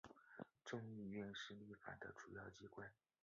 [0.65, 2.91] 众议院是立法的主要机关。